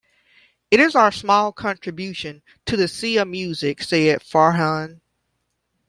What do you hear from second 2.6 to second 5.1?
to the sea of music, said Farhan.